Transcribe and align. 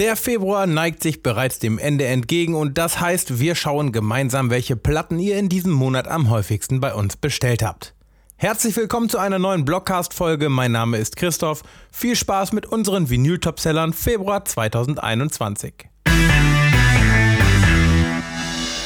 Der 0.00 0.16
Februar 0.16 0.66
neigt 0.66 1.02
sich 1.02 1.22
bereits 1.22 1.58
dem 1.58 1.78
Ende 1.78 2.06
entgegen 2.06 2.54
und 2.54 2.78
das 2.78 3.02
heißt, 3.02 3.38
wir 3.38 3.54
schauen 3.54 3.92
gemeinsam, 3.92 4.48
welche 4.48 4.74
Platten 4.74 5.18
ihr 5.18 5.36
in 5.36 5.50
diesem 5.50 5.72
Monat 5.72 6.08
am 6.08 6.30
häufigsten 6.30 6.80
bei 6.80 6.94
uns 6.94 7.18
bestellt 7.18 7.62
habt. 7.62 7.94
Herzlich 8.36 8.74
willkommen 8.76 9.10
zu 9.10 9.18
einer 9.18 9.38
neuen 9.38 9.66
Blockcast-Folge. 9.66 10.48
Mein 10.48 10.72
Name 10.72 10.96
ist 10.96 11.16
Christoph. 11.16 11.62
Viel 11.92 12.16
Spaß 12.16 12.54
mit 12.54 12.64
unseren 12.64 13.10
Vinyl-Topsellern 13.10 13.92
Februar 13.92 14.42
2021. 14.42 15.74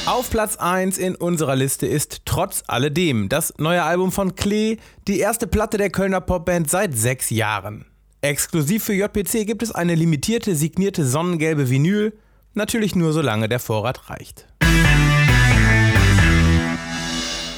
Auf 0.05 0.29
Platz 0.29 0.57
1 0.57 0.97
in 0.97 1.15
unserer 1.15 1.55
Liste 1.55 1.87
ist 1.87 2.23
Trotz 2.25 2.61
alledem 2.67 3.29
das 3.29 3.53
neue 3.57 3.83
Album 3.83 4.11
von 4.11 4.35
Klee, 4.35 4.79
die 5.07 5.19
erste 5.19 5.47
Platte 5.47 5.77
der 5.77 5.91
Kölner 5.91 6.19
Popband 6.19 6.69
seit 6.69 6.93
sechs 6.93 7.29
Jahren. 7.29 7.85
Exklusiv 8.29 8.83
für 8.83 8.93
JPC 8.93 9.45
gibt 9.45 9.61
es 9.61 9.71
eine 9.71 9.93
limitierte 9.93 10.55
signierte 10.55 11.05
sonnengelbe 11.05 11.69
Vinyl, 11.69 12.13
natürlich 12.53 12.95
nur 12.95 13.13
solange 13.13 13.47
der 13.47 13.59
Vorrat 13.59 14.09
reicht. 14.09 14.47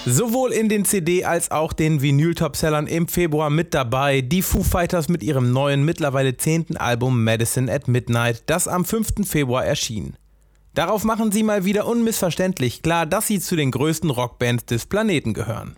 Sowohl 0.05 0.51
in 0.51 0.69
den 0.69 0.85
CD- 0.85 1.25
als 1.25 1.51
auch 1.51 1.73
den 1.73 2.01
Vinyl-Topsellern 2.01 2.87
im 2.87 3.07
Februar 3.07 3.49
mit 3.49 3.73
dabei 3.73 4.21
die 4.21 4.41
Foo 4.41 4.63
Fighters 4.63 5.09
mit 5.09 5.21
ihrem 5.23 5.51
neuen, 5.51 5.83
mittlerweile 5.83 6.37
zehnten 6.37 6.77
Album 6.77 7.23
Medicine 7.23 7.71
at 7.71 7.87
Midnight, 7.87 8.43
das 8.45 8.67
am 8.67 8.85
5. 8.85 9.25
Februar 9.25 9.65
erschien. 9.65 10.15
Darauf 10.73 11.03
machen 11.03 11.31
sie 11.31 11.43
mal 11.43 11.65
wieder 11.65 11.87
unmissverständlich 11.87 12.81
klar, 12.83 13.05
dass 13.05 13.27
sie 13.27 13.39
zu 13.39 13.55
den 13.55 13.71
größten 13.71 14.09
Rockbands 14.09 14.65
des 14.65 14.85
Planeten 14.85 15.33
gehören. 15.33 15.75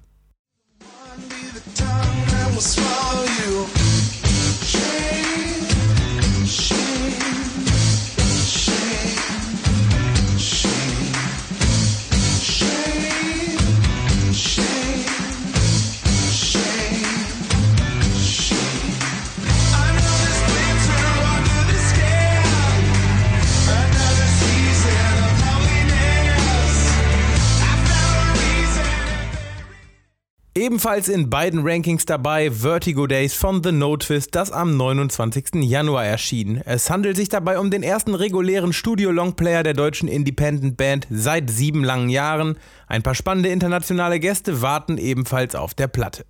Ebenfalls 30.60 31.08
in 31.08 31.30
beiden 31.30 31.62
Rankings 31.66 32.04
dabei 32.04 32.52
Vertigo 32.52 33.08
Days 33.08 33.34
von 33.34 33.64
The 33.64 33.72
No 33.72 33.96
Twist, 33.96 34.36
das 34.36 34.52
am 34.52 34.76
29. 34.76 35.64
Januar 35.64 36.04
erschien. 36.04 36.62
Es 36.66 36.90
handelt 36.90 37.16
sich 37.16 37.30
dabei 37.30 37.60
um 37.60 37.72
den 37.72 37.82
ersten 37.82 38.14
regulären 38.14 38.74
Studio-Longplayer 38.74 39.64
der 39.64 39.74
deutschen 39.74 40.10
Independent 40.10 40.76
Band 40.76 41.08
seit 41.10 41.50
sieben 41.50 41.86
langen 41.86 42.10
Jahren. 42.10 42.58
Ein 42.88 43.04
paar 43.04 43.16
spannende 43.16 43.48
internationale 43.48 44.20
Gäste 44.20 44.62
warten 44.62 44.98
ebenfalls 44.98 45.56
auf 45.56 45.76
der 45.76 45.88
Platte. 45.88 46.26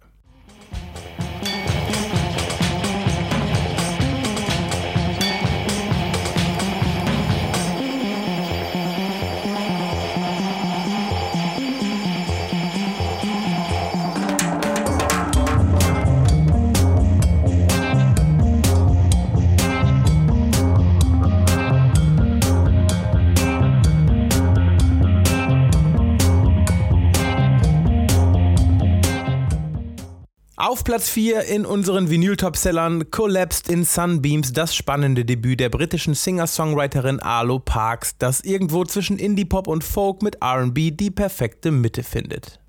Auf 30.62 30.84
Platz 30.84 31.08
4 31.08 31.44
in 31.44 31.66
unseren 31.66 32.10
Vinyl-Topsellern 32.10 33.12
Collapsed 33.12 33.70
in 33.70 33.86
Sunbeams, 33.86 34.52
das 34.52 34.76
spannende 34.76 35.24
Debüt 35.24 35.62
der 35.62 35.70
britischen 35.70 36.16
Singer-Songwriterin 36.16 37.22
Arlo 37.22 37.60
Parks, 37.60 38.18
das 38.18 38.42
irgendwo 38.42 38.84
zwischen 38.84 39.18
Indie-Pop 39.18 39.70
und 39.70 39.86
Folk 39.86 40.22
mit 40.22 40.44
RB 40.44 40.92
die 40.92 41.12
perfekte 41.12 41.72
Mitte 41.72 42.04
findet. 42.04 42.60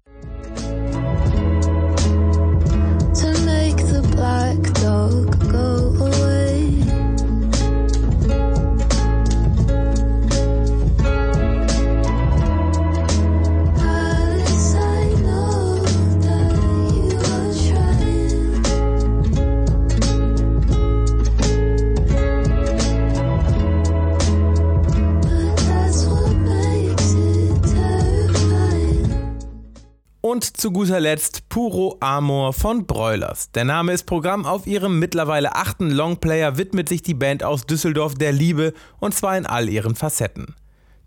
Und 30.31 30.57
zu 30.59 30.71
guter 30.71 31.01
Letzt 31.01 31.49
Puro 31.49 31.97
Amor 31.99 32.53
von 32.53 32.87
Broilers. 32.87 33.51
Der 33.51 33.65
Name 33.65 33.93
ist 33.93 34.05
Programm 34.05 34.47
auf 34.47 34.65
ihrem 34.65 35.01
mittlerweile 35.01 35.57
achten 35.57 35.91
Longplayer 35.91 36.57
widmet 36.57 36.89
sich 36.89 37.03
die 37.03 37.15
Band 37.15 37.43
aus 37.43 37.67
Düsseldorf 37.67 38.15
der 38.15 38.31
Liebe 38.31 38.73
und 39.01 39.13
zwar 39.13 39.37
in 39.37 39.45
all 39.45 39.69
ihren 39.69 39.97
Facetten. 39.97 40.55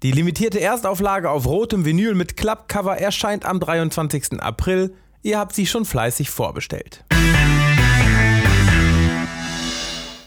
Die 0.02 0.12
limitierte 0.12 0.60
Erstauflage 0.60 1.30
auf 1.30 1.46
rotem 1.46 1.86
Vinyl 1.86 2.16
mit 2.16 2.36
Klappcover 2.36 2.98
erscheint 2.98 3.46
am 3.46 3.62
23. 3.62 4.42
April. 4.42 4.94
Ihr 5.22 5.40
habt 5.40 5.56
sie 5.56 5.68
schon 5.68 5.86
fleißig 5.86 6.30
vorbestellt. 6.30 7.06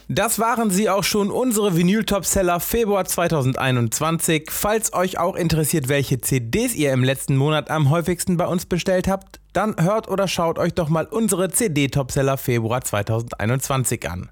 Das 0.08 0.38
waren 0.38 0.70
sie 0.70 0.88
auch 0.88 1.02
schon, 1.02 1.32
unsere 1.32 1.76
Vinyl-Topseller 1.76 2.60
Februar 2.60 3.04
2021. 3.04 4.50
Falls 4.52 4.92
euch 4.92 5.18
auch 5.18 5.34
interessiert, 5.34 5.88
welche 5.88 6.20
CDs 6.20 6.76
ihr 6.76 6.92
im 6.92 7.02
letzten 7.02 7.36
Monat 7.36 7.72
am 7.72 7.90
häufigsten 7.90 8.36
bei 8.36 8.46
uns 8.46 8.66
bestellt 8.66 9.08
habt, 9.08 9.40
dann 9.52 9.74
hört 9.80 10.08
oder 10.08 10.28
schaut 10.28 10.60
euch 10.60 10.74
doch 10.74 10.88
mal 10.88 11.06
unsere 11.06 11.50
CD-Topseller 11.50 12.36
Februar 12.36 12.82
2021 12.82 14.08
an. 14.08 14.30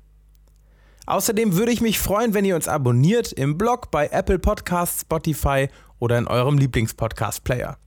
Außerdem 1.07 1.57
würde 1.57 1.73
ich 1.73 1.81
mich 1.81 1.99
freuen, 1.99 2.35
wenn 2.35 2.45
ihr 2.45 2.55
uns 2.55 2.69
abonniert 2.69 3.33
im 3.33 3.59
Blog, 3.59 3.91
bei 3.91 4.06
Apple 4.06 4.39
Podcasts, 4.39 5.01
Spotify 5.01 5.69
oder 5.99 6.19
in 6.19 6.29
eurem 6.29 6.56
Lieblingspodcast-Player. 6.56 7.79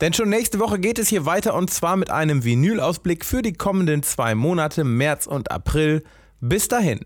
Denn 0.00 0.12
schon 0.12 0.28
nächste 0.28 0.58
Woche 0.58 0.80
geht 0.80 0.98
es 0.98 1.06
hier 1.06 1.24
weiter 1.24 1.54
und 1.54 1.70
zwar 1.70 1.96
mit 1.96 2.10
einem 2.10 2.42
Vinyl-Ausblick 2.42 3.24
für 3.24 3.42
die 3.42 3.52
kommenden 3.52 4.02
zwei 4.02 4.34
Monate 4.34 4.82
März 4.82 5.28
und 5.28 5.52
April. 5.52 6.02
Bis 6.40 6.66
dahin. 6.66 7.04